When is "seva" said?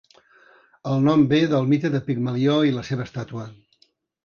2.91-3.09